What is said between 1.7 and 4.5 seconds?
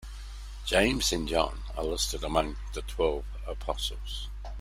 are listed among the Twelve Apostles.